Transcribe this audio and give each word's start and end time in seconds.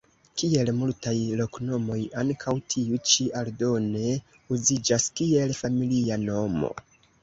Kiel 0.41 0.69
multaj 0.77 1.13
loknomoj, 1.41 1.99
ankaŭ 2.23 2.55
tiu 2.75 2.99
ĉi 3.13 3.29
aldone 3.45 4.13
uziĝas 4.59 5.11
kiel 5.23 5.59
familia 5.65 6.23
nomo. 6.29 6.79